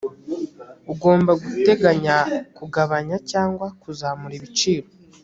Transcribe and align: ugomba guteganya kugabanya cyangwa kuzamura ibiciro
ugomba 0.93 1.31
guteganya 1.43 2.17
kugabanya 2.57 3.17
cyangwa 3.31 3.65
kuzamura 3.81 4.33
ibiciro 4.39 4.87